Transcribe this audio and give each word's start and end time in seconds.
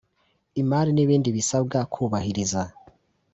imari 0.61 0.91
n 0.93 0.99
ibindi 1.03 1.29
basabwa 1.35 1.79
kubahiriza 1.93 2.61